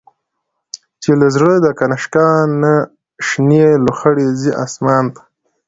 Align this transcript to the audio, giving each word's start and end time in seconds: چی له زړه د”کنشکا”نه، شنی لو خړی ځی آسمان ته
چی 1.01 1.11
له 1.21 1.27
زړه 1.35 1.53
د”کنشکا”نه، 1.65 2.73
شنی 3.27 3.61
لو 3.83 3.91
خړی 3.99 4.27
ځی 4.41 4.51
آسمان 4.65 5.05
ته 5.13 5.21